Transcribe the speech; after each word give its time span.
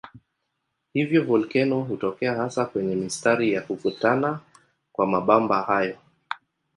Hivyo 0.93 1.23
volkeno 1.25 1.81
hutokea 1.81 2.35
hasa 2.35 2.65
kwenye 2.65 2.95
mistari 2.95 3.53
ya 3.53 3.61
kukutana 3.61 4.39
kwa 4.91 5.07
mabamba 5.07 5.61
hayo. 5.61 5.97